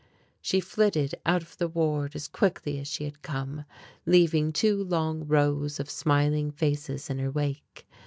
[0.41, 3.65] She flitted out of the ward as quickly as she had come,
[4.07, 7.85] leaving two long rows of smiling faces in her wake.